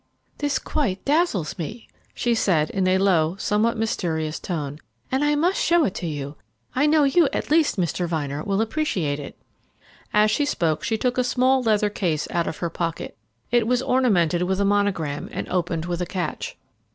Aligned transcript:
"This 0.39 0.57
quite 0.57 1.05
dazzles 1.05 1.59
me," 1.59 1.87
she 2.15 2.33
said 2.33 2.71
in 2.71 2.87
a 2.87 2.97
low, 2.97 3.35
somewhat 3.37 3.77
mysterious 3.77 4.39
tone, 4.39 4.79
"and 5.11 5.23
I 5.23 5.35
must 5.35 5.61
show 5.61 5.83
it 5.85 5.93
to 5.93 6.07
you. 6.07 6.37
I 6.75 6.87
know 6.87 7.03
you 7.03 7.29
at 7.31 7.51
least, 7.51 7.77
Mr. 7.77 8.07
Vyner, 8.07 8.43
will 8.43 8.61
appreciate 8.61 9.19
it." 9.19 9.37
As 10.11 10.31
she 10.31 10.43
spoke 10.45 10.83
she 10.83 10.97
took 10.97 11.19
a 11.19 11.23
small 11.23 11.61
leather 11.61 11.91
case 11.91 12.27
out 12.31 12.47
of 12.47 12.57
her 12.57 12.69
pocket 12.71 13.15
it 13.51 13.67
was 13.67 13.83
ornamented 13.83 14.41
with 14.41 14.59
a 14.59 14.65
monogram, 14.65 15.29
and 15.31 15.47
opened 15.49 15.85
with 15.85 16.01
a 16.01 16.07
catch. 16.07 16.57